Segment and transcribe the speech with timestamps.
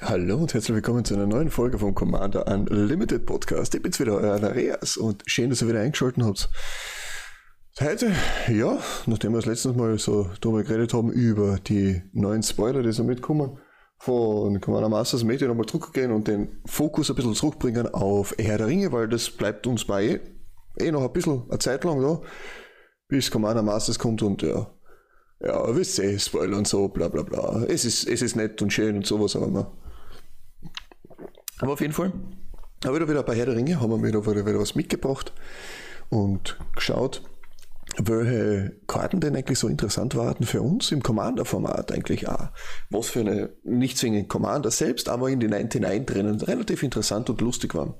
[0.00, 3.74] Hallo und herzlich willkommen zu einer neuen Folge vom Commander Unlimited Podcast.
[3.74, 6.48] Ich bin's wieder, euer Andreas und schön, dass ihr wieder eingeschaltet habt.
[7.78, 8.12] Heute,
[8.48, 12.92] ja, nachdem wir das letztes Mal so darüber geredet haben, über die neuen Spoiler, die
[12.92, 13.58] so mitkommen,
[13.98, 18.68] von Commander Masters Media nochmal zurückgehen und den Fokus ein bisschen zurückbringen auf Herr der
[18.68, 20.20] Ringe, weil das bleibt uns bei eh,
[20.80, 22.20] eh noch ein bisschen eine Zeit lang da,
[23.08, 24.70] bis Commander Masters kommt und ja,
[25.40, 27.64] ja, wisst ihr, Spoiler und so, bla bla bla.
[27.68, 29.66] Es ist, es ist nett und schön und sowas, aber man
[31.60, 32.12] aber auf jeden Fall,
[32.84, 35.32] habe ich wieder bei Herr der Ringe, haben wir wieder, wieder was mitgebracht
[36.08, 37.22] und geschaut,
[37.98, 42.48] welche Karten denn eigentlich so interessant waren für uns im Commander-Format eigentlich auch.
[42.90, 47.40] Was für eine, nicht zwingend Commander selbst, aber in die 99 drinnen relativ interessant und
[47.40, 47.94] lustig waren.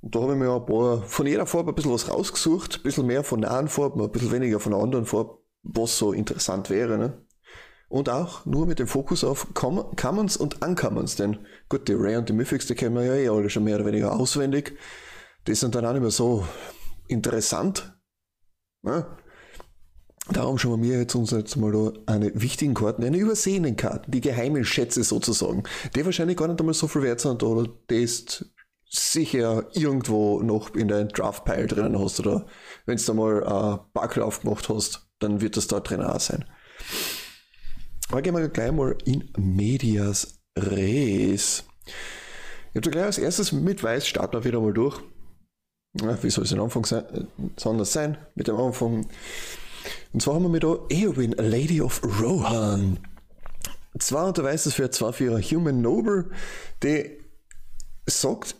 [0.00, 2.82] Und da habe ich mir ein paar, von jeder Farbe ein bisschen was rausgesucht, ein
[2.82, 6.12] bisschen mehr von der einen Farbe, ein bisschen weniger von der anderen Farbe, was so
[6.12, 6.98] interessant wäre.
[6.98, 7.22] Ne?
[7.92, 12.28] und auch nur mit dem Fokus auf Commons und Uncommons, denn gut, die Rare und
[12.30, 14.78] die Mythics, die kennen wir ja eh alle schon mehr oder weniger auswendig.
[15.46, 16.46] Die sind dann auch nicht mehr so
[17.06, 17.91] interessant.
[18.84, 19.16] Ja?
[20.30, 24.20] Darum schauen wir jetzt uns jetzt mal da eine wichtigen Karten, eine übersehenen Karten, die
[24.20, 25.64] geheimen Schätze sozusagen,
[25.96, 28.52] die wahrscheinlich gar nicht einmal so viel wert sind oder die ist
[28.88, 32.46] sicher irgendwo noch in deinem Draft-Pile drinnen hast oder
[32.86, 36.44] wenn du da mal einen Buckle aufgemacht hast, dann wird das da drin auch sein.
[38.10, 41.64] Aber gehen wir gleich mal in Medias Res.
[42.74, 45.02] Ich habe gleich als erstes mit Weiß starten wir wieder mal durch.
[45.94, 47.04] Wie soll es am Anfang sein,
[47.56, 49.06] sondern sein mit dem Anfang.
[50.12, 52.98] Und zwar haben wir mit da Eowyn, Lady of Rohan.
[53.98, 56.30] Zwar unter Weißes für zwei für Human Noble,
[56.82, 57.18] die
[58.06, 58.56] sagt,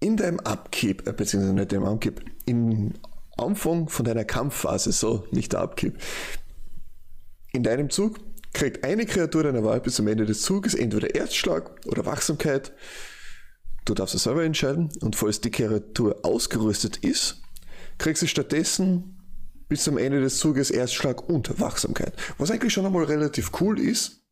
[0.00, 2.92] in deinem Upkeep, äh, beziehungsweise nicht im Upkeep, im
[3.38, 5.98] Anfang von deiner Kampfphase, so, nicht der Upkeep,
[7.52, 8.20] in deinem Zug
[8.52, 12.72] kriegt eine Kreatur deiner Wahl bis zum Ende des Zuges entweder Erstschlag oder Wachsamkeit.
[13.86, 14.90] Du darfst es selber entscheiden.
[15.00, 17.40] Und falls die Kreatur ausgerüstet ist,
[17.96, 19.18] kriegst du stattdessen
[19.68, 22.12] bis zum Ende des Zuges Erstschlag und Wachsamkeit.
[22.36, 24.22] Was eigentlich schon einmal relativ cool ist.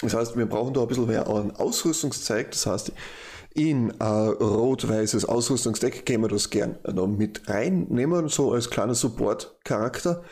[0.00, 2.52] Das heißt, wir brauchen da ein bisschen mehr an Ausrüstungszeug.
[2.52, 2.92] Das heißt,
[3.54, 10.22] in ein rot-weißes Ausrüstungsdeck gehen wir das gern noch mit reinnehmen, so als kleiner Support-Charakter.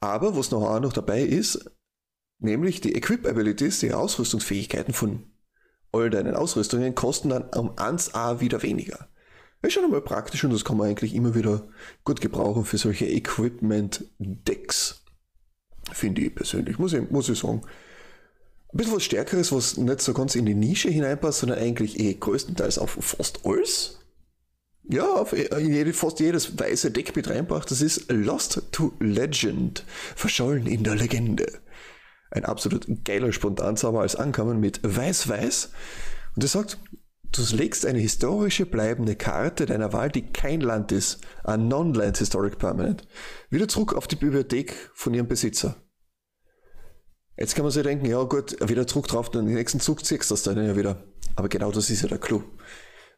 [0.00, 1.68] Aber was noch auch noch dabei ist,
[2.40, 5.24] Nämlich die Equip-Abilities, die Ausrüstungsfähigkeiten von
[5.92, 9.08] all deinen Ausrüstungen, kosten dann um 1A wieder weniger.
[9.62, 11.66] Ist schon einmal praktisch und das kann man eigentlich immer wieder
[12.04, 15.02] gut gebrauchen für solche Equipment-Decks.
[15.92, 17.62] Finde ich persönlich, muss ich, muss ich sagen.
[18.72, 22.14] Ein bisschen was Stärkeres, was nicht so ganz in die Nische hineinpasst, sondern eigentlich eh
[22.14, 23.98] größtenteils auf fast alles.
[24.90, 27.70] Ja, auf jede, fast jedes weiße Deck mit reinbracht.
[27.70, 29.84] Das ist Lost to Legend.
[30.14, 31.60] Verschollen in der Legende
[32.30, 35.70] ein absolut geiler Spontanzauber als Ankommen mit Weiß-Weiß.
[36.34, 36.78] Und er sagt,
[37.32, 42.58] du legst eine historische bleibende Karte deiner Wahl, die kein Land ist, ein Non-Land Historic
[42.58, 43.06] Permanent,
[43.50, 45.76] wieder zurück auf die Bibliothek von ihrem Besitzer.
[47.36, 50.30] Jetzt kann man sich denken, ja gut, wieder zurück drauf, dann den nächsten Zug ziehst
[50.30, 51.04] du das dann ja wieder.
[51.36, 52.42] Aber genau das ist ja der Clou.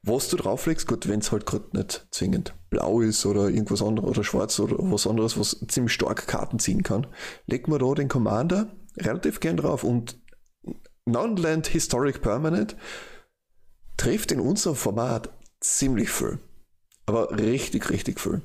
[0.03, 4.11] Was du drauflegst, gut, wenn es halt gerade nicht zwingend blau ist oder irgendwas anderes
[4.11, 7.07] oder schwarz oder was anderes, was ziemlich stark Karten ziehen kann,
[7.47, 10.19] legt man da den Commander relativ gern drauf und
[11.07, 12.77] Non-Land Historic Permanent
[13.97, 15.31] trifft in unserem Format
[15.61, 16.39] ziemlich viel.
[17.07, 18.43] Aber richtig, richtig viel.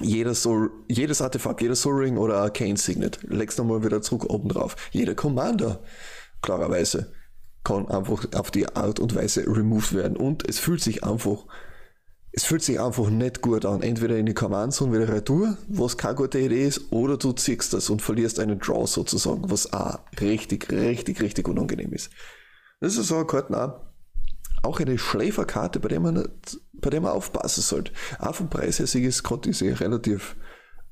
[0.00, 4.48] Jeder Soul, jedes Artefakt, jeder Soul Ring oder Arcane Signet, legst nochmal wieder zurück oben
[4.48, 4.76] drauf.
[4.90, 5.82] Jeder Commander,
[6.42, 7.12] klarerweise,
[7.64, 10.16] kann einfach auf die Art und Weise removed werden.
[10.16, 11.46] Und es fühlt sich einfach
[12.36, 13.82] es fühlt sich einfach nicht gut an.
[13.82, 17.72] Entweder in die Command Zone wieder Retour, was keine gute Idee ist, oder du ziehst
[17.72, 22.10] das und verlierst einen Draw sozusagen, was auch richtig, richtig, richtig unangenehm ist.
[22.80, 23.80] Das ist so eine Karte
[24.62, 26.28] auch, eine Schläferkarte, bei der man,
[26.74, 27.92] bei der man aufpassen sollte.
[28.18, 30.36] Auch vom Preis her ist gerade diese relativ,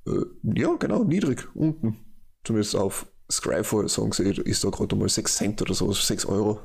[0.07, 0.13] äh,
[0.43, 1.99] ja genau, niedrig unten.
[2.45, 6.61] Zumindest auf Scryfall sagen sie, ist da gerade mal 6 Cent oder so, 6 Euro.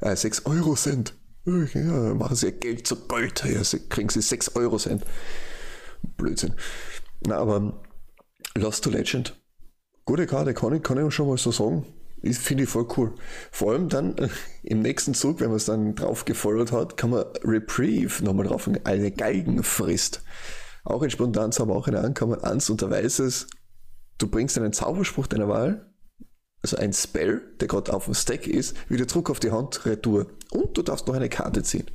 [0.00, 1.14] Äh, 6 Euro Cent.
[1.44, 3.44] Ja, machen sie Geld zu Gold.
[3.44, 5.04] Ja, kriegen sie 6 Euro Cent.
[6.16, 6.54] Blödsinn.
[7.26, 7.80] Na, aber
[8.56, 9.40] Lost to Legend.
[10.04, 11.86] Gute Karte, kann ich, kann ich schon mal so sagen.
[12.22, 13.14] Finde ich voll cool.
[13.50, 14.28] Vor allem dann äh,
[14.62, 18.68] im nächsten Zug, wenn man es dann drauf gefollowt hat, kann man Reprieve nochmal drauf,
[18.84, 20.22] eine Galgenfrist.
[20.84, 23.46] Auch in Spontanzauber, auch in der Ankommen, ans und der weiß es,
[24.18, 25.89] du bringst einen Zauberspruch deiner Wahl
[26.62, 30.26] also ein Spell, der gerade auf dem Stack ist, wieder zurück auf die Hand, Retour.
[30.50, 31.86] Und du darfst noch eine Karte ziehen.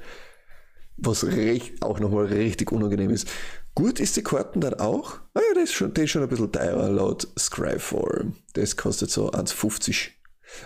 [0.97, 3.27] was recht, auch nochmal richtig unangenehm ist.
[3.75, 5.19] Gut ist die Karten dann auch.
[5.33, 8.31] Ah ja, das ist schon, das ist schon ein bisschen teurer laut Scryfall.
[8.53, 10.11] Das kostet so 1,50.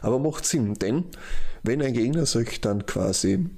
[0.02, 1.06] Aber macht Sinn, denn
[1.64, 3.50] wenn ein Gegner sich dann quasi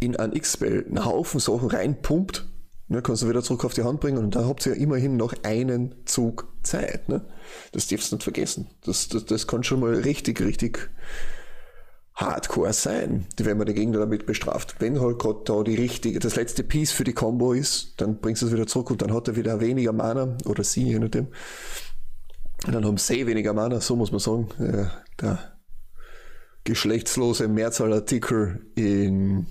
[0.00, 2.46] in ein X-Spell einen Haufen Sachen reinpumpt,
[2.88, 5.16] ne, kannst du wieder zurück auf die Hand bringen und da habt ihr ja immerhin
[5.16, 7.08] noch einen Zug Zeit.
[7.08, 7.24] Ne?
[7.72, 8.68] Das darfst du nicht vergessen.
[8.84, 10.90] Das, das, das kann schon mal richtig, richtig
[12.14, 14.76] hardcore sein, wenn man den Gegner damit bestraft.
[14.78, 18.42] Wenn halt gerade da die richtige, das letzte Piece für die Combo ist, dann bringst
[18.42, 21.28] du es wieder zurück und dann hat er wieder weniger Mana oder sie, je nachdem.
[22.66, 24.48] Und dann haben sie weniger Mana, so muss man sagen.
[24.58, 24.90] Ja,
[25.20, 25.56] der
[26.64, 29.46] geschlechtslose Mehrzahlartikel in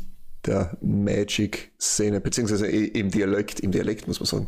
[0.45, 4.47] der Magic-Szene, beziehungsweise im Dialekt, im Dialekt muss man sagen.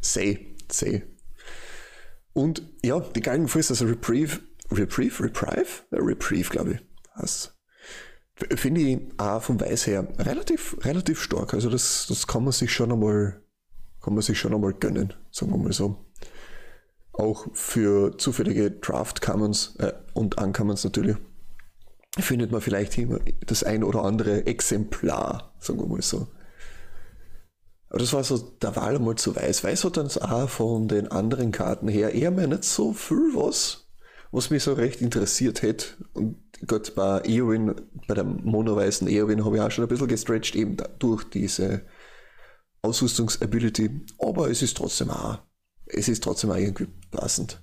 [0.00, 1.04] Say, say.
[2.32, 4.38] Und ja, die Galgenfrist, also Reprieve,
[4.70, 5.66] Reprieve, Reprieve?
[5.92, 6.88] Reprieve, glaube ich
[7.20, 7.54] das
[8.54, 11.54] finde ich auch vom Weiß her relativ, relativ stark.
[11.54, 13.42] Also das, das kann man sich schon einmal,
[14.00, 16.04] kann man sich schon einmal gönnen, sagen wir mal so.
[17.12, 21.16] Auch für zufällige Draft Commons äh, und Uncommons natürlich
[22.16, 26.28] findet man vielleicht immer das ein oder andere Exemplar, sagen wir mal so.
[27.90, 29.64] Aber das war so der Wahl einmal zu Weiß.
[29.64, 33.88] Weiß hat dann auch von den anderen Karten her eher mehr nicht so viel was,
[34.30, 35.86] was mich so recht interessiert hätte.
[36.12, 37.74] Und Gott, bei Eowyn,
[38.06, 41.82] bei der monoweißen Eowyn habe ich auch schon ein bisschen gestretched, eben durch diese
[42.82, 44.02] Ausrüstungsability.
[44.18, 45.38] Aber es ist trotzdem auch,
[45.86, 47.62] es ist trotzdem auch irgendwie passend.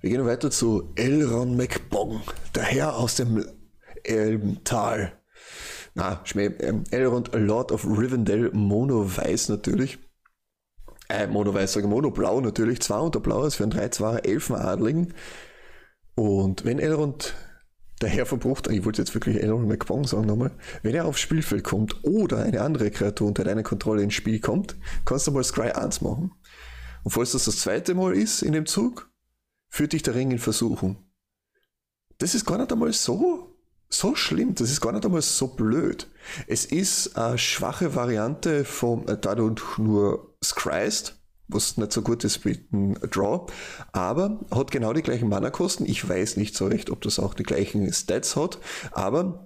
[0.00, 2.20] Wir gehen weiter zu Elron McBong,
[2.54, 3.44] der Herr aus dem
[4.06, 5.12] Elbental.
[5.94, 9.98] Na, Schmäh, ähm, Elrond, Lord of Rivendell, Mono Weiß natürlich.
[11.08, 12.80] Äh, Mono Weiß, sage Mono Blau natürlich.
[12.80, 15.14] Zwei unter Blau, ist für einen 3-2er Elfenadligen.
[16.14, 17.34] Und wenn Elrond
[18.02, 21.64] der Herr verbrucht, ich wollte jetzt wirklich Elrond McBong sagen nochmal, wenn er aufs Spielfeld
[21.64, 25.70] kommt oder eine andere Kreatur unter deiner Kontrolle ins Spiel kommt, kannst du mal Scry
[25.70, 26.32] 1 machen.
[27.04, 29.10] Und falls das das zweite Mal ist in dem Zug,
[29.70, 30.96] führt dich der Ring in Versuchung.
[32.18, 33.55] Das ist gar nicht einmal so,
[33.88, 36.08] so schlimm, das ist gar nicht einmal so blöd.
[36.46, 41.16] Es ist eine schwache Variante vom, äh, da du nur scryst,
[41.48, 43.46] was nicht so gut ist mit einem Draw,
[43.92, 45.86] aber hat genau die gleichen Mana-Kosten.
[45.86, 48.58] Ich weiß nicht so recht, ob das auch die gleichen Stats hat,
[48.90, 49.44] aber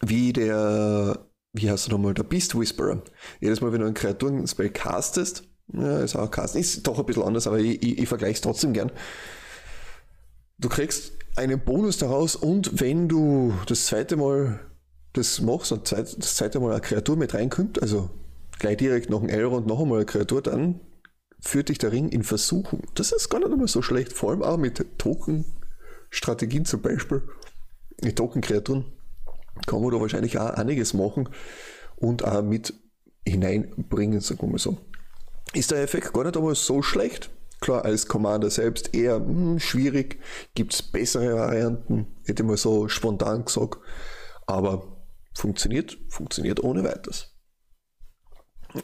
[0.00, 3.02] wie der, wie heißt du nochmal, der Beast Whisperer.
[3.40, 7.24] Jedes Mal, wenn du einen Kreaturen-Spell castest, ja, ist auch casten, ist doch ein bisschen
[7.24, 8.92] anders, aber ich, ich, ich vergleiche es trotzdem gern.
[10.58, 14.60] Du kriegst einen Bonus daraus und wenn du das zweite Mal
[15.12, 18.10] das machst und das zweite Mal eine Kreatur mit reinkommt, also
[18.58, 20.80] gleich direkt nach dem Elrond noch einmal eine Kreatur, dann
[21.40, 22.82] führt dich der Ring in Versuchung.
[22.94, 27.22] Das ist gar nicht immer so schlecht, vor allem auch mit Token-Strategien zum Beispiel,
[28.02, 28.84] mit Token-Kreaturen,
[29.66, 31.28] kann man da wahrscheinlich auch einiges machen
[31.96, 32.74] und auch mit
[33.26, 34.78] hineinbringen, sagen wir mal so.
[35.54, 37.30] Ist der Effekt gar nicht einmal so schlecht?
[37.60, 40.20] Klar, als Commander selbst eher hm, schwierig,
[40.54, 43.78] gibt es bessere Varianten, hätte mal so spontan gesagt,
[44.46, 47.34] aber funktioniert, funktioniert ohne weiteres.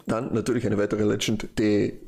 [0.07, 2.01] Dann natürlich eine weitere Legend, die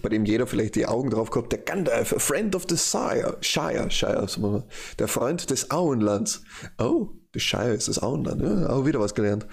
[0.00, 3.36] bei dem jeder vielleicht die Augen drauf gehabt, der Gandalf, a friend of the Shire,
[3.40, 4.64] Shire, Shire,
[4.98, 6.42] der Freund des Auenlands.
[6.78, 9.46] Oh, das Shire ist das Auenland, ja, auch wieder was gelernt.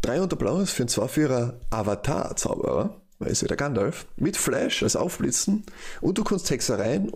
[0.00, 4.96] Drei unter Blaues für einen Zweiführer Avatar-Zauberer, weil ist ja der Gandalf, mit Flash als
[4.96, 5.64] Aufblitzen
[6.00, 7.12] und du kannst Hexereien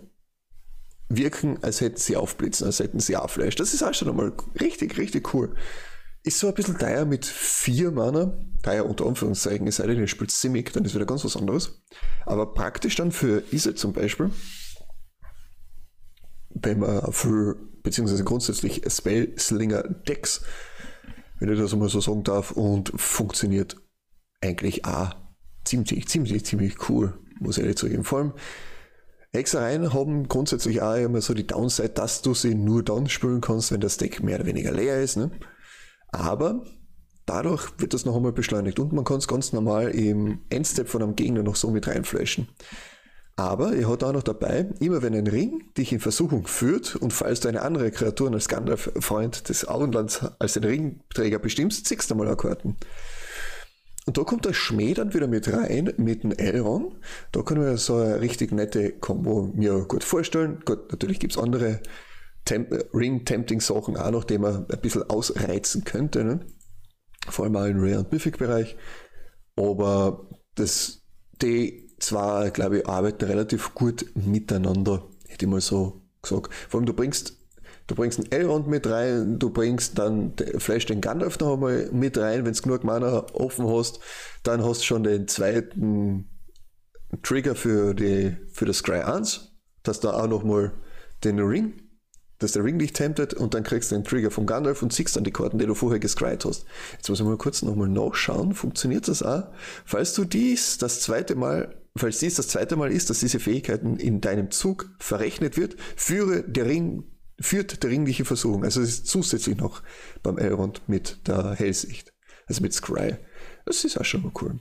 [1.09, 3.55] wirken, als hätten sie aufblitzen, als hätten sie auch Flash.
[3.55, 5.55] Das ist auch schon einmal richtig, richtig cool.
[6.23, 8.37] Ist so ein bisschen teuer mit vier Mana.
[8.61, 11.81] Teuer unter Anführungszeichen, es sei denn, ihr spielt Simic, dann ist wieder ganz was anderes.
[12.25, 14.31] Aber praktisch dann für Ise zum Beispiel,
[16.49, 20.41] wenn man für, beziehungsweise grundsätzlich Spellslinger Decks,
[21.39, 23.77] wenn ich das mal so sagen darf, und funktioniert
[24.41, 25.15] eigentlich auch
[25.65, 28.03] ziemlich, ziemlich, ziemlich cool, muss ich ehrlich zugeben.
[28.03, 28.33] Vor allem,
[29.31, 33.71] Hexereien haben grundsätzlich auch immer so die Downside, dass du sie nur dann spielen kannst,
[33.71, 35.17] wenn das Deck mehr oder weniger leer ist.
[35.17, 35.31] Ne?
[36.07, 36.63] Aber
[37.27, 41.03] dadurch wird das noch einmal beschleunigt und man kann es ganz normal im Endstep von
[41.03, 42.47] einem Gegner noch so mit reinflashen.
[43.35, 47.13] Aber er hat auch noch dabei, immer wenn ein Ring dich in Versuchung führt und
[47.13, 52.15] falls du eine andere Kreatur als Gandalf-Freund des Auenlands als den Ringträger bestimmst, ziehst du
[52.15, 52.75] mal Karten.
[54.09, 56.95] Und da kommt der Schmäh dann wieder mit rein, mit dem Elron.
[57.31, 60.63] Da können wir so eine richtig nette Combo mir gut vorstellen.
[60.65, 61.79] Gut, natürlich gibt es andere
[62.43, 66.23] Temp Ring-Tempting-Sachen auch noch, die man ein bisschen ausreizen könnte.
[66.23, 66.39] Ne?
[67.27, 68.77] Vor allem auch im Rare- und Mythic-Bereich.
[69.55, 71.03] Aber das,
[71.43, 76.51] die zwar, glaube ich, arbeiten relativ gut miteinander, hätte ich mal so gesagt.
[76.67, 77.37] Vor allem, du bringst
[77.89, 82.19] Du bringst einen Elrond mit rein, du bringst dann vielleicht den Gandalf noch einmal mit
[82.19, 83.99] rein, wenn du genug Mana offen hast,
[84.43, 86.29] dann hast du schon den zweiten
[87.23, 90.71] Trigger für, die, für das Scry 1, dass da auch nochmal
[91.23, 91.81] den Ring,
[92.37, 95.15] dass der Ring dich temptet und dann kriegst du den Trigger vom Gandalf und siehst
[95.15, 96.65] dann die Karten, die du vorher gescryt hast.
[96.93, 99.47] Jetzt muss ich mal kurz nochmal nachschauen, funktioniert das auch?
[99.83, 103.97] Falls du dies das zweite Mal falls dies das zweite Mal ist, dass diese Fähigkeiten
[103.97, 107.03] in deinem Zug verrechnet wird, führe der Ring
[107.41, 108.63] führt der ringliche Versuchung.
[108.63, 109.81] Also es ist zusätzlich noch
[110.23, 112.13] beim Elrond mit der Hellsicht.
[112.47, 113.17] Also mit Scry.
[113.65, 114.59] Das ist auch schon mal cool.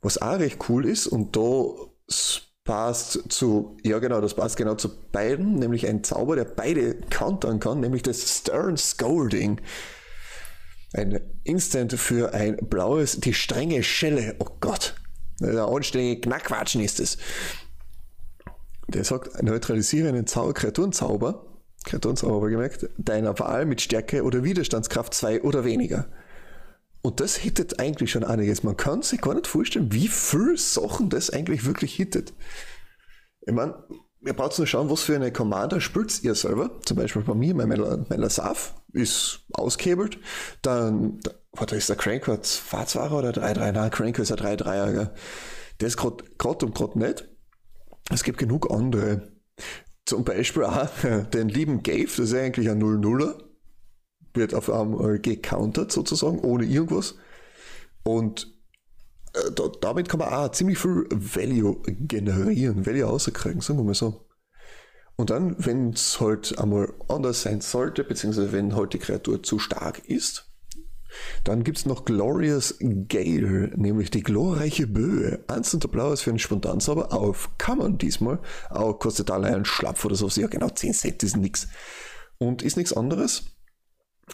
[0.00, 1.64] Was auch recht cool ist, und da
[2.64, 7.60] passt zu, ja genau, das passt genau zu beiden, nämlich ein Zauber, der beide countern
[7.60, 9.60] kann, nämlich das Stern Scolding.
[10.92, 14.36] Ein Instant für ein blaues, die strenge Schelle.
[14.38, 14.96] Oh Gott.
[15.40, 17.18] Der anständige Knackwatschen ist es.
[18.88, 21.55] Der sagt, neutralisiere einen Zauber, Kreaturenzauber
[21.86, 26.06] Kreaturenzauber gemerkt, deiner Wahl mit Stärke oder Widerstandskraft 2 oder weniger.
[27.00, 28.64] Und das hittet eigentlich schon einiges.
[28.64, 32.34] Man kann sich gar nicht vorstellen, wie viele Sachen das eigentlich wirklich hittet.
[33.42, 33.84] Ich meine,
[34.24, 36.80] ihr braucht nur schauen, was für eine Commander spielt ihr selber.
[36.84, 40.18] Zum Beispiel bei mir, mein Meller Saf ist ausgehebelt.
[40.62, 41.20] Dann,
[41.52, 43.72] warte, ist der Cranker 2-2er oder 3-3?
[43.72, 45.10] Nein, Cranker ist ein 3-3er.
[45.80, 47.28] Der ist gerade und gerade nicht.
[48.10, 49.32] Es gibt genug andere.
[50.06, 50.88] Zum Beispiel auch
[51.34, 53.34] den lieben Gave, das ist eigentlich ein 0-0er,
[54.34, 57.16] wird auf einmal gecountert sozusagen, ohne irgendwas.
[58.04, 58.56] Und
[59.34, 63.94] äh, da, damit kann man auch ziemlich viel Value generieren, Value rauskriegen, sagen wir mal
[63.94, 64.26] so.
[65.16, 69.58] Und dann, wenn es halt einmal anders sein sollte, beziehungsweise wenn halt die Kreatur zu
[69.58, 70.45] stark ist,
[71.44, 75.40] dann gibt es noch Glorious Gale, nämlich die glorreiche Böe.
[75.48, 78.38] Eins und Blaues für einen Spontanzauber auf man diesmal.
[78.70, 80.28] Auch kostet allein ein Schlapf oder so.
[80.40, 81.68] Ja, genau, 10 Cent ist nix.
[82.38, 83.44] Und ist nichts anderes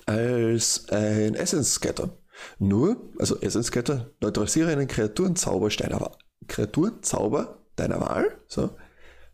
[0.07, 2.19] als ein Essence Scatter.
[2.59, 6.17] Nur, also Essence Scatter, neutralisiere einen Kreaturenzauber deiner Wahl.
[6.49, 8.71] Kreaturzauber deiner Wahl, so.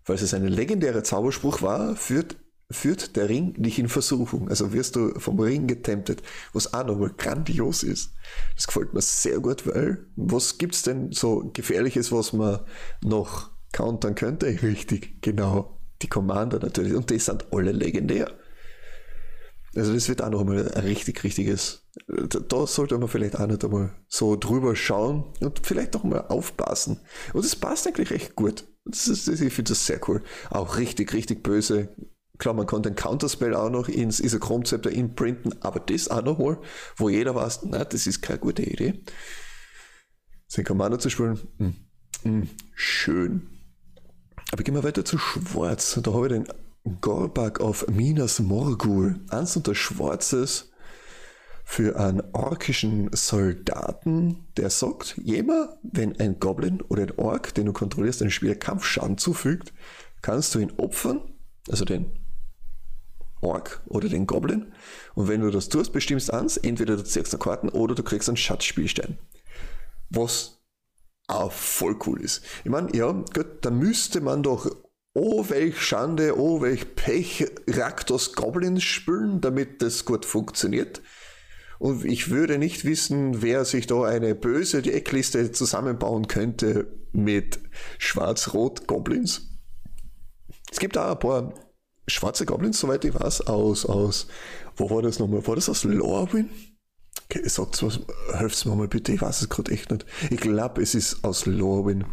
[0.02, 2.36] Falls es ein legendärer Zauberspruch war, führt
[2.70, 4.48] führt der Ring dich in Versuchung.
[4.48, 6.22] Also wirst du vom Ring getemptet,
[6.52, 8.12] was auch nochmal grandios ist.
[8.56, 12.60] Das gefällt mir sehr gut, weil was gibt's denn so Gefährliches, was man
[13.02, 14.46] noch countern könnte?
[14.62, 15.78] Richtig, genau.
[16.02, 16.94] Die Commander natürlich.
[16.94, 18.30] Und die sind alle legendär.
[19.74, 21.86] Also das wird auch nochmal ein richtig, richtiges.
[22.06, 27.00] Da sollte man vielleicht auch nicht einmal so drüber schauen und vielleicht auch mal aufpassen.
[27.32, 28.64] Und es passt eigentlich recht gut.
[28.84, 30.22] Das ist, ich finde das sehr cool.
[30.50, 31.94] Auch richtig, richtig böse
[32.38, 36.58] Klar, man kann den Counterspell auch noch ins Isochrom-Zepter imprinten, aber das auch noch mal,
[36.96, 39.02] wo jeder weiß, na, das ist keine gute Idee.
[40.46, 41.74] Sein Commander zu spielen, hm,
[42.22, 43.48] hm, schön.
[44.52, 45.98] Aber gehen wir weiter zu Schwarz.
[46.02, 49.20] Da habe ich den Gorbak auf Minas Morgul.
[49.28, 50.70] Eins unter Schwarzes
[51.64, 57.74] für einen orkischen Soldaten, der sagt, jemand, wenn ein Goblin oder ein Ork, den du
[57.74, 59.74] kontrollierst, einem Spieler Kampfschaden zufügt,
[60.22, 61.20] kannst du ihn opfern,
[61.68, 62.18] also den
[63.40, 64.72] Ork oder den Goblin.
[65.14, 68.28] Und wenn du das tust, bestimmst eins, entweder du ziehst eine Karten oder du kriegst
[68.28, 69.18] einen Schatzspielstein.
[70.10, 70.58] Was
[71.28, 72.42] auch voll cool ist.
[72.64, 74.70] Ich meine, ja, gut, da müsste man doch
[75.14, 81.02] oh welch Schande, oh welch Pech Raktos Goblins spielen, damit das gut funktioniert.
[81.78, 87.60] Und ich würde nicht wissen, wer sich da eine böse Deckliste zusammenbauen könnte mit
[87.98, 89.48] Schwarz-Rot Goblins.
[90.70, 91.54] Es gibt auch ein paar
[92.08, 94.28] schwarze Goblins, soweit ich weiß, aus, aus,
[94.76, 95.46] wo war das nochmal?
[95.46, 96.50] War das aus Lorwyn?
[97.24, 98.00] Okay, sagt was,
[98.32, 100.06] helft mir mal bitte, ich weiß es gerade echt nicht.
[100.30, 102.04] Ich glaube, es ist aus Lorwyn.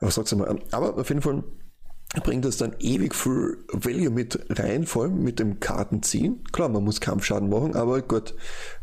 [0.00, 0.58] Aber sag's mal.
[0.72, 1.44] Aber auf jeden Fall
[2.22, 6.44] bringt das dann ewig viel Value mit rein, vor allem mit dem Kartenziehen.
[6.52, 8.34] Klar, man muss Kampfschaden machen, aber gut,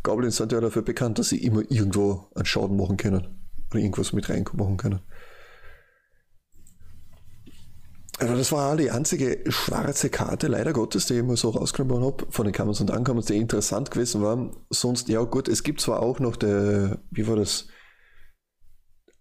[0.04, 3.50] Goblins sind ja dafür bekannt, dass sie immer irgendwo einen Schaden machen können.
[3.72, 5.00] Oder irgendwas mit rein machen können.
[8.20, 12.26] Also das war die einzige schwarze Karte, leider Gottes, die ich immer so rausgenommen habe,
[12.30, 14.52] von den Commons und Uncommons, die interessant gewesen war.
[14.70, 17.68] Sonst, ja gut, es gibt zwar auch noch der, wie war das?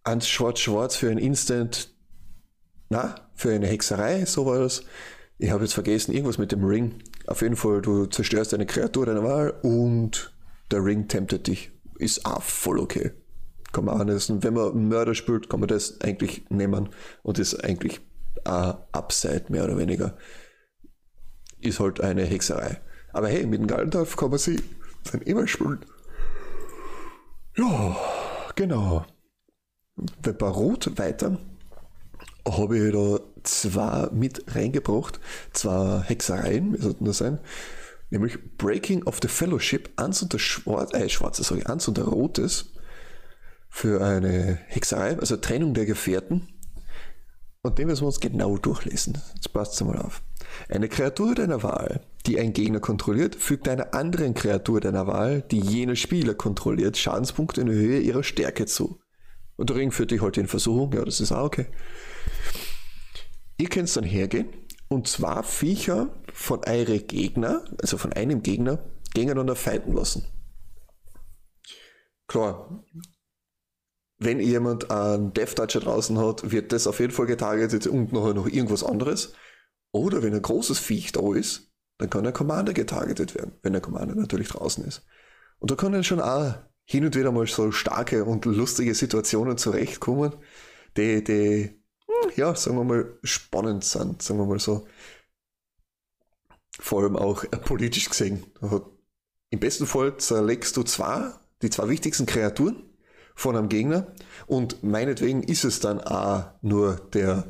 [0.04, 1.94] Eins schwarz-schwarz für ein Instant,
[2.90, 4.84] na, für eine Hexerei, so war das.
[5.38, 7.02] Ich habe jetzt vergessen, irgendwas mit dem Ring.
[7.26, 10.34] Auf jeden Fall, du zerstörst eine Kreatur deiner Wahl und
[10.70, 11.70] der Ring temptet dich.
[11.98, 13.12] Ist auch voll okay.
[13.72, 14.42] Kann man anlassen.
[14.42, 16.90] Wenn man Mörder spielt, kann man das eigentlich nehmen
[17.22, 18.00] und ist eigentlich
[18.44, 20.16] äh, Upside, mehr oder weniger.
[21.60, 22.80] Ist halt eine Hexerei.
[23.12, 24.60] Aber hey, mit dem Galdorf kann man sie
[25.10, 25.84] dann immer spielen.
[27.56, 27.96] Ja,
[28.56, 29.04] genau.
[30.22, 31.38] Bei Rot weiter.
[32.46, 35.20] habe ich da zwei mit reingebracht,
[35.52, 37.40] zwei Hexereien, wie sollten das sein?
[38.10, 42.72] Nämlich Breaking of the Fellowship, eins unter Schwarz, äh, Schwarzes, sorry, eins unter Rotes
[43.68, 46.48] für eine Hexerei, also Trennung der Gefährten.
[47.64, 49.18] Und den müssen wir uns genau durchlesen.
[49.34, 50.22] Jetzt passt es mal auf.
[50.68, 55.60] Eine Kreatur deiner Wahl, die einen Gegner kontrolliert, fügt einer anderen Kreatur deiner Wahl, die
[55.60, 58.98] jener Spieler kontrolliert, Schadenspunkte in Höhe ihrer Stärke zu.
[59.56, 61.66] Und der Ring führt dich heute in Versuchung, ja, das ist auch okay.
[63.58, 64.48] Ihr könnt dann hergehen
[64.88, 70.24] und zwar Viecher von eure Gegner, also von einem Gegner, gegeneinander fighten lassen.
[72.26, 72.82] Klar,
[74.24, 78.34] wenn jemand einen Death Toucher draußen hat, wird das auf jeden Fall getargetet und nachher
[78.34, 79.34] noch irgendwas anderes.
[79.92, 83.82] Oder wenn ein großes Viech da ist, dann kann der Commander getargetet werden, wenn der
[83.82, 85.04] Commander natürlich draußen ist.
[85.58, 90.34] Und da können schon auch hin und wieder mal so starke und lustige Situationen zurechtkommen,
[90.96, 91.82] die, die,
[92.36, 94.86] ja, sagen wir mal, spannend sind, sagen wir mal so.
[96.80, 98.44] Vor allem auch politisch gesehen.
[99.50, 102.91] Im besten Fall zerlegst du zwar die zwei wichtigsten Kreaturen
[103.34, 104.06] von einem Gegner
[104.46, 107.44] und meinetwegen ist es dann auch nur der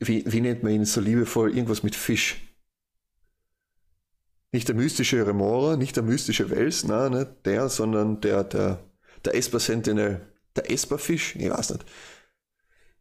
[0.00, 2.40] wie, wie nennt man ihn so liebevoll, irgendwas mit Fisch.
[4.52, 8.80] Nicht der mystische Remora, nicht der mystische Wels, nein, nicht der, sondern der, der,
[9.24, 10.20] der Esper Sentinel,
[10.56, 11.86] der Esper-Fisch, ich weiß nicht.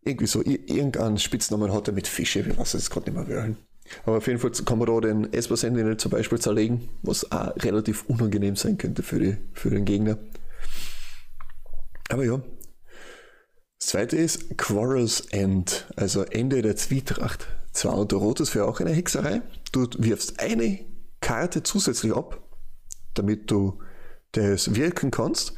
[0.04, 3.58] Irgendwie so, irgendeinen Spitznamen hat er mit Fische, ich weiß jetzt gerade nicht mehr welchen.
[4.06, 7.54] Aber auf jeden Fall kann man da den Esper Sentinel zum Beispiel zerlegen, was auch
[7.58, 10.18] relativ unangenehm sein könnte für, die, für den Gegner.
[12.12, 12.42] Aber ja,
[13.80, 17.48] das zweite ist Quarrel's End, also Ende der Zwietracht.
[17.72, 19.42] Zwar unter Rotes für auch eine Hexerei.
[19.72, 20.80] Du wirfst eine
[21.22, 22.44] Karte zusätzlich ab,
[23.14, 23.80] damit du
[24.34, 25.54] das wirken kannst.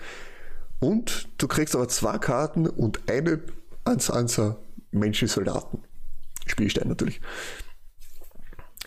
[0.79, 3.41] Und du kriegst aber zwei Karten und einen
[3.83, 4.59] Ansanzer
[4.91, 5.79] Menschensoldaten.
[6.45, 7.19] Spielstein natürlich.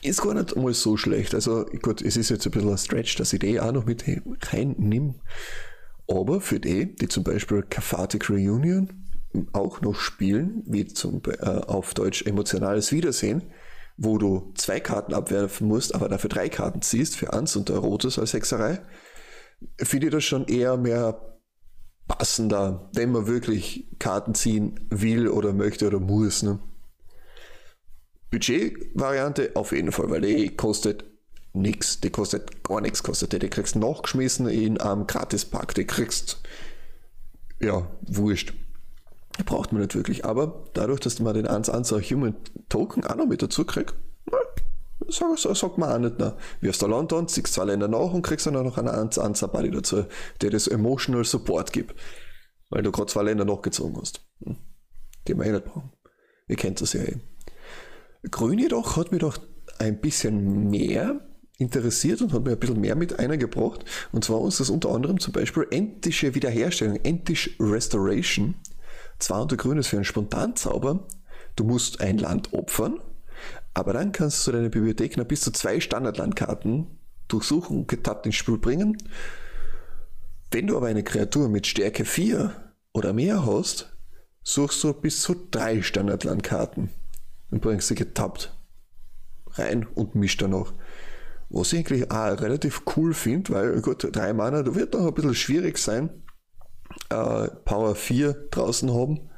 [0.03, 1.35] Ist gar nicht mal so schlecht.
[1.35, 4.05] Also gut, es ist jetzt ein bisschen ein Stretch, dass ich die auch noch mit
[4.53, 5.17] reinnehme.
[6.09, 9.07] Aber für die, die zum Beispiel Cathartic Reunion
[9.53, 13.43] auch noch spielen, wie zum, äh, auf Deutsch emotionales Wiedersehen,
[13.97, 18.19] wo du zwei Karten abwerfen musst, aber dafür drei Karten ziehst, für Ans und Rotes
[18.19, 18.81] als Hexerei,
[19.79, 21.39] finde ich das schon eher mehr
[22.07, 26.43] passender, wenn man wirklich Karten ziehen will oder möchte oder muss.
[26.43, 26.61] Ne?
[28.31, 31.05] Budget-Variante auf jeden Fall, weil die kostet
[31.57, 36.41] nichts, die kostet gar nichts, kostet die, die kriegst nachgeschmissen in einem Gratis-Pack, die kriegst,
[37.61, 38.55] ja, wurscht.
[39.45, 40.25] Braucht man nicht wirklich.
[40.25, 42.37] Aber dadurch, dass man den 1 1 Human
[42.69, 43.95] Token auch noch mit dazu kriegt,
[45.09, 46.19] sag, sag, sagt man auch nicht.
[46.19, 46.37] Ne?
[46.61, 49.41] Wirfst du London, ziehst zwei Länder nach und kriegst dann auch noch einen 1 1
[49.53, 50.05] Buddy dazu,
[50.41, 51.95] der das Emotional Support gibt.
[52.71, 54.21] Weil du gerade zwei Länder nachgezogen hast.
[54.43, 54.57] Hm.
[55.29, 55.93] Die wir eh nicht brauchen.
[56.49, 57.19] Ihr kennt das ja eh.
[58.31, 59.39] Grün jedoch hat mir doch
[59.79, 61.26] ein bisschen mehr
[61.59, 63.85] interessiert und hat mir ein bisschen mehr mit eingebracht.
[64.13, 68.55] Und zwar ist das unter anderem zum Beispiel entische Wiederherstellung, entisch Restoration.
[69.19, 71.07] Zwar unter Grün ist für einen Spontanzauber,
[71.57, 73.01] du musst ein Land opfern,
[73.73, 76.87] aber dann kannst du deine Bibliothek noch bis zu zwei Standardlandkarten
[77.29, 78.97] durchsuchen und getappt ins Spiel bringen.
[80.51, 82.53] Wenn du aber eine Kreatur mit Stärke 4
[82.93, 83.97] oder mehr hast,
[84.43, 86.91] suchst du bis zu drei Standardlandkarten
[87.51, 88.55] und bringst sie getappt
[89.53, 90.73] rein und mischt dann noch.
[91.49, 95.15] Was ich eigentlich auch relativ cool finde, weil gut, drei Mana, da wird noch ein
[95.15, 96.23] bisschen schwierig sein,
[97.11, 99.31] äh, Power 4 draußen haben.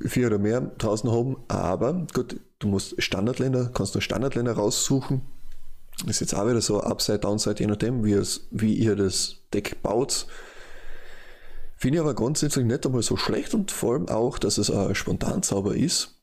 [0.00, 5.20] Vier oder mehr draußen haben, aber gut, du musst Standardländer, kannst nur Standardländer raussuchen.
[6.06, 9.82] Ist jetzt auch wieder so Upside, Downside, je nachdem, wie, es, wie ihr das Deck
[9.82, 10.26] baut.
[11.76, 14.94] Finde ich aber grundsätzlich nicht einmal so schlecht und vor allem auch, dass es ein
[14.94, 16.22] Spontanzauber ist.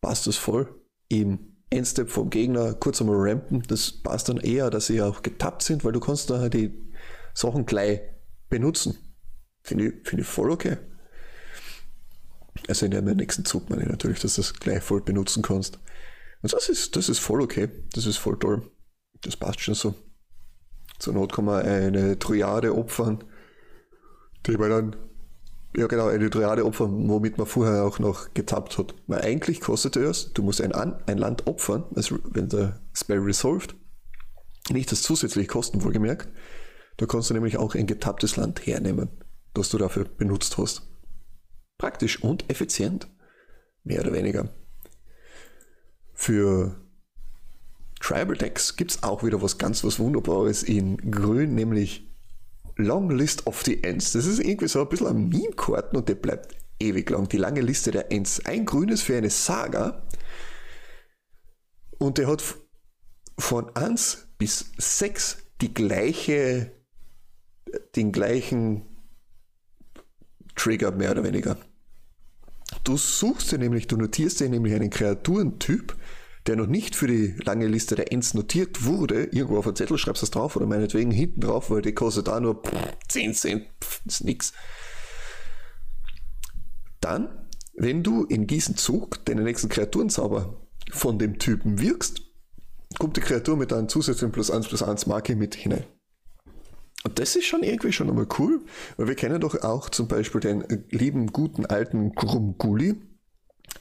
[0.00, 0.74] Passt das voll.
[1.08, 5.62] Im Endstep vom Gegner kurz einmal rampen, das passt dann eher, dass sie auch getappt
[5.62, 6.72] sind, weil du kannst da die
[7.34, 8.00] Sachen gleich
[8.48, 8.96] benutzen.
[9.62, 10.76] Finde ich, find ich voll okay.
[12.68, 15.78] Also in dem nächsten Zug meine ich natürlich, dass du das gleich voll benutzen kannst.
[16.42, 17.68] Und das ist, das ist voll okay.
[17.92, 18.70] Das ist voll toll.
[19.22, 19.94] Das passt schon so.
[20.98, 23.24] Zur Not kann man eine Triade opfern,
[24.46, 24.96] die man dann,
[25.74, 28.94] ja genau, eine Triade opfern, womit man vorher auch noch getappt hat.
[29.06, 33.74] Weil eigentlich kostet es, du musst ein, ein Land opfern, also wenn der Spell resolved,
[34.70, 36.28] nicht das zusätzliche Kosten wohlgemerkt,
[36.96, 39.08] da kannst du nämlich auch ein getapptes Land hernehmen,
[39.54, 40.88] das du dafür benutzt hast.
[41.78, 43.08] Praktisch und effizient.
[43.84, 44.48] Mehr oder weniger.
[46.14, 46.74] Für
[48.00, 52.05] Tribal Decks gibt es auch wieder was ganz was Wunderbares in Grün, nämlich
[52.76, 54.12] Long List of the Ends.
[54.12, 57.28] Das ist irgendwie so ein bisschen ein Meme-Karten und der bleibt ewig lang.
[57.28, 58.44] Die lange Liste der Ents.
[58.44, 60.06] Ein grünes für eine Saga.
[61.98, 62.42] Und der hat
[63.38, 66.72] von 1 bis 6 die gleiche,
[67.94, 68.82] den gleichen
[70.54, 71.56] Trigger, mehr oder weniger.
[72.84, 75.96] Du suchst dir nämlich, du notierst dir nämlich einen Kreaturentyp,
[76.46, 79.98] der noch nicht für die lange Liste der Ends notiert wurde, irgendwo auf den Zettel
[79.98, 82.62] schreibst du es drauf oder meinetwegen hinten drauf, weil die kostet da nur
[83.08, 83.66] 10 Cent,
[84.04, 84.52] ist nix.
[87.00, 92.22] Dann, wenn du in diesem Zug deinen nächsten Kreaturenzauber von dem Typen wirkst,
[92.98, 95.84] kommt die Kreatur mit einem zusätzlichen plus 1 plus 1 Marke mit hinein.
[97.04, 98.64] Und das ist schon irgendwie schon einmal cool,
[98.96, 102.96] weil wir kennen doch auch zum Beispiel den lieben, guten, alten Grumguli,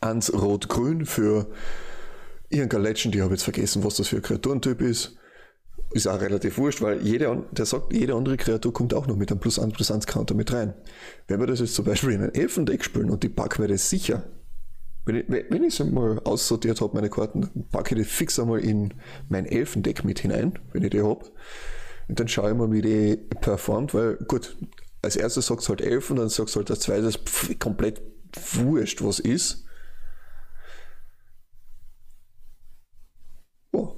[0.01, 1.49] ans Rot-Grün für
[2.56, 5.18] irgendein Legend, ich habe jetzt vergessen, was das für ein Kreaturentyp ist.
[5.91, 9.32] Ist auch relativ wurscht, weil jede, der sagt, jede andere Kreatur kommt auch noch mit
[9.32, 10.74] einem plus 1 plus 1 Counter mit rein.
[11.28, 13.89] Wenn wir das jetzt zum Beispiel in ein Elfendeck spielen und die packen wir das
[13.89, 14.24] sicher,
[15.06, 18.60] wenn ich, wenn ich es mal aussortiert habe, meine Karten, packe ich die fix einmal
[18.60, 18.94] in
[19.30, 21.26] mein Elfendeck mit hinein, wenn ich die habe.
[22.08, 24.58] Und dann schaue ich mal, wie die performt, weil gut,
[25.02, 28.02] als erstes sagst du halt Elfen, dann sagst du halt als zweites pff, komplett
[28.54, 29.65] wurscht, was ist.
[33.72, 33.96] Oh,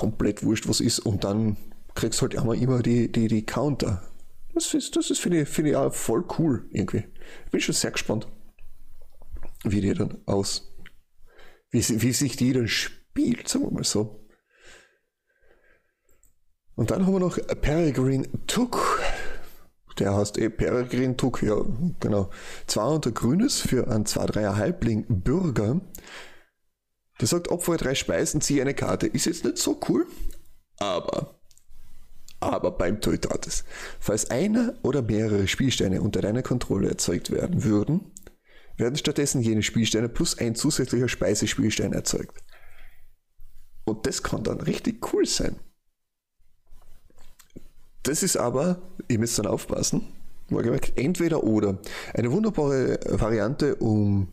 [0.00, 1.00] komplett wurscht, was ist.
[1.00, 1.56] Und dann
[1.94, 4.02] kriegst du halt immer, immer die, die, die Counter.
[4.54, 7.04] Das ist, das ist finde ich, find ich auch voll cool irgendwie.
[7.44, 8.26] Ich bin schon sehr gespannt
[9.64, 10.74] wie die dann aus,
[11.70, 14.26] wie, wie sich die dann spielt, sagen wir mal so.
[16.74, 19.00] Und dann haben wir noch Peregrine Took.
[19.98, 21.56] Der heißt eh Peregrine Took, ja,
[22.00, 22.30] genau.
[22.68, 25.80] 200 Grünes für einen 2-3er Halbling Bürger.
[27.20, 29.06] Der sagt, opfere drei Speisen, ziehe eine Karte.
[29.06, 30.06] Ist jetzt nicht so cool,
[30.78, 31.38] aber,
[32.40, 33.64] aber beim Teutates.
[33.98, 38.10] Falls einer oder mehrere Spielsteine unter deiner Kontrolle erzeugt werden würden,
[38.76, 42.42] werden stattdessen jene Spielsteine plus ein zusätzlicher Speisespielstein erzeugt.
[43.84, 45.56] Und das kann dann richtig cool sein.
[48.02, 50.06] Das ist aber, ihr müsst dann aufpassen,
[50.96, 51.78] entweder oder.
[52.14, 54.28] Eine wunderbare Variante, um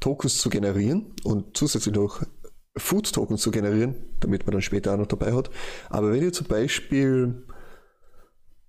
[0.00, 2.22] Tokens zu generieren und zusätzlich noch
[2.76, 5.50] Food Tokens zu generieren, damit man dann später auch noch dabei hat.
[5.88, 7.46] Aber wenn ihr zum Beispiel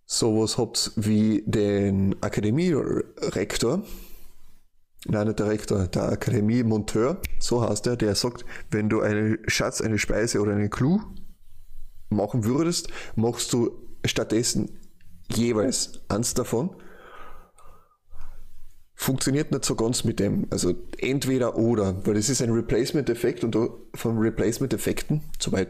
[0.05, 3.83] sowas habt wie den Akademie-Rektor,
[5.09, 9.79] Nein, der Rektor der Akademie Monteur, so heißt er, der sagt, wenn du einen Schatz,
[9.79, 10.99] eine Speise oder einen Clou
[12.09, 13.71] machen würdest, machst du
[14.03, 14.79] stattdessen
[15.31, 16.75] jeweils eins davon.
[18.99, 23.55] Funktioniert nicht so ganz mit dem, also entweder oder, weil es ist ein Replacement-Effekt und
[23.93, 25.69] von Replacement-Effekten, soweit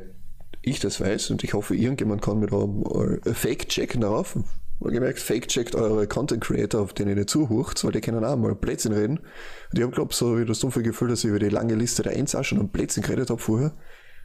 [0.62, 4.38] ich das weiß, und ich hoffe, irgendjemand kann mir da Fake checken darauf,
[4.80, 8.94] gemerkt, fake-checkt eure Content Creator, auf denen ihr zuhört, weil die können auch mal Blödsinn
[8.94, 9.18] reden.
[9.18, 12.04] Und ich habe, glaube so wie das dumpfe Gefühl, dass ich über die lange Liste
[12.04, 13.76] der Eins auch schon einen Blödsinn geredet habe vorher.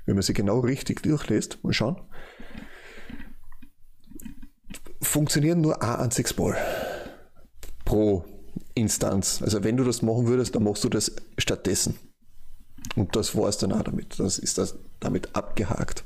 [0.04, 1.62] Wenn man sie genau richtig durchlässt.
[1.62, 1.96] Mal schauen.
[5.00, 6.56] Funktionieren nur A1 Ball
[7.84, 8.24] pro
[8.74, 9.42] Instanz.
[9.42, 11.98] Also wenn du das machen würdest, dann machst du das stattdessen.
[12.96, 14.18] Und das war es dann auch damit.
[14.18, 16.04] Das ist das damit abgehakt.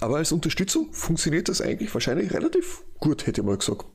[0.00, 3.86] Aber als Unterstützung funktioniert das eigentlich wahrscheinlich relativ gut, hätte ich mal gesagt.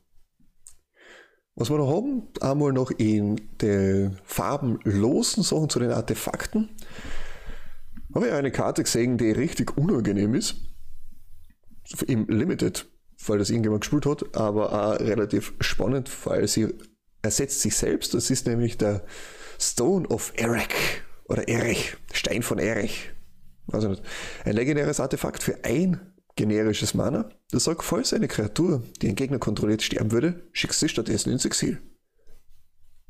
[1.55, 6.75] Was wir noch haben, einmal noch in den farbenlosen Sachen zu den Artefakten.
[8.13, 10.57] Habe ich eine Karte gesehen, die richtig unangenehm ist.
[12.07, 12.89] Im Limited,
[13.29, 16.73] weil das irgendjemand gespielt hat, aber auch relativ spannend, weil sie
[17.21, 18.13] ersetzt sich selbst.
[18.13, 19.03] Das ist nämlich der
[19.59, 23.11] Stone of Erech oder Erech, Stein von Erech.
[23.71, 23.95] Also.
[24.43, 27.29] Ein legendäres Artefakt für ein generisches Mana.
[27.51, 31.45] Das sagt, falls eine Kreatur, die ein Gegner kontrolliert, sterben würde, schickst du stattdessen ins
[31.45, 31.81] Exil.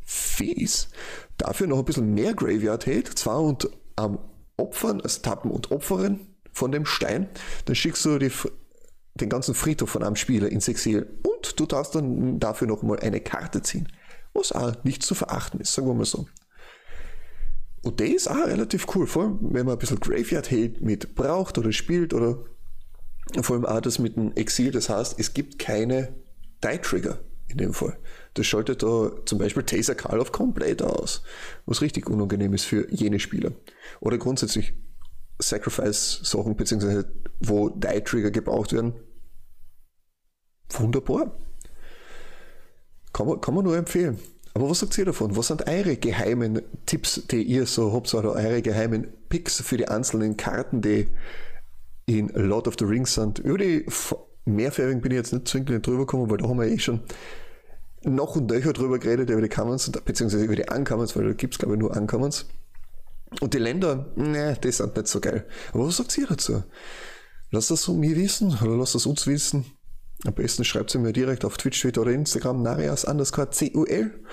[0.05, 0.89] Fies.
[1.37, 4.19] Dafür noch ein bisschen mehr Graveyard Hate, zwar und am
[4.57, 6.19] Opfern, also Tappen und Opfern
[6.51, 7.27] von dem Stein,
[7.65, 8.31] dann schickst du die,
[9.15, 12.99] den ganzen Friedhof von einem Spieler ins Exil und du darfst dann dafür noch mal
[12.99, 13.87] eine Karte ziehen.
[14.33, 16.27] Was auch nicht zu verachten ist, sagen wir mal so.
[17.81, 21.15] Und der ist auch relativ cool, vor allem wenn man ein bisschen Graveyard Hate mit
[21.15, 22.43] braucht oder spielt oder
[23.41, 24.71] vor allem auch das mit dem Exil.
[24.71, 26.15] Das heißt, es gibt keine
[26.63, 27.97] Die Trigger in dem Fall.
[28.33, 31.21] Das schaltet da zum Beispiel Taser Call of komplett aus,
[31.65, 33.51] was richtig unangenehm ist für jene Spieler.
[34.01, 34.73] Oder grundsätzlich
[35.39, 38.93] Sacrifice-Sachen, beziehungsweise wo Die Trigger gebraucht werden.
[40.79, 41.31] Wunderbar.
[43.13, 44.19] Kann man, kann man nur empfehlen.
[44.53, 45.35] Aber was sagt ihr davon?
[45.35, 49.87] Was sind eure geheimen Tipps, die ihr so habt, oder eure geheimen Picks für die
[49.87, 51.07] einzelnen Karten, die
[52.05, 53.39] in Lord of the Rings sind?
[53.39, 53.85] Über die
[54.45, 57.01] mehrfähigen bin ich jetzt nicht zwingend drüber gekommen, weil da haben wir eh schon
[58.03, 61.55] noch und nöcher drüber geredet, über die Commons, beziehungsweise über die Uncommons, weil da gibt
[61.55, 62.45] es glaube ich nur Uncommons.
[63.41, 65.45] Und die Länder, ne, die sind nicht so geil.
[65.73, 66.63] Aber was sagt ihr dazu?
[67.51, 69.65] Lasst das mir wissen oder lasst das uns wissen.
[70.25, 74.23] Am besten schreibt sie mir direkt auf Twitch, Twitter oder Instagram narias underscore CUL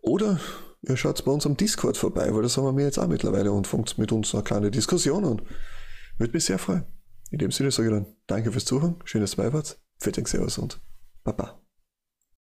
[0.00, 0.40] oder
[0.82, 3.66] ihr schaut bei uns am Discord vorbei, weil das haben wir jetzt auch mittlerweile und
[3.66, 5.42] funkt mit uns eine kleine Diskussion und
[6.18, 6.84] würde mich sehr freuen.
[7.30, 10.80] In dem Sinne sage ich dann danke fürs Zuhören, schönes Weihwort, Fetting Servus und
[11.24, 11.65] Baba.